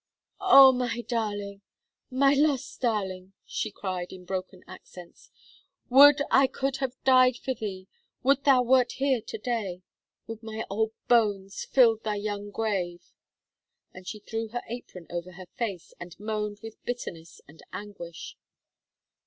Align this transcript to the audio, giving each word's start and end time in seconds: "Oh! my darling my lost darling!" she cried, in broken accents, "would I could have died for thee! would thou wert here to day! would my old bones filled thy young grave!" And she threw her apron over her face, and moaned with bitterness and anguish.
"Oh! 0.39 0.71
my 0.71 1.01
darling 1.01 1.61
my 2.09 2.33
lost 2.33 2.81
darling!" 2.81 3.33
she 3.45 3.69
cried, 3.69 4.11
in 4.11 4.25
broken 4.25 4.63
accents, 4.67 5.29
"would 5.89 6.23
I 6.31 6.47
could 6.47 6.77
have 6.77 6.95
died 7.03 7.37
for 7.37 7.53
thee! 7.53 7.87
would 8.23 8.43
thou 8.43 8.63
wert 8.63 8.93
here 8.93 9.21
to 9.21 9.37
day! 9.37 9.83
would 10.25 10.41
my 10.41 10.65
old 10.71 10.93
bones 11.07 11.65
filled 11.65 12.03
thy 12.03 12.15
young 12.15 12.49
grave!" 12.49 13.13
And 13.93 14.07
she 14.07 14.17
threw 14.17 14.47
her 14.47 14.63
apron 14.67 15.05
over 15.11 15.33
her 15.33 15.45
face, 15.55 15.93
and 15.99 16.19
moaned 16.19 16.61
with 16.63 16.83
bitterness 16.83 17.39
and 17.47 17.61
anguish. 17.71 18.35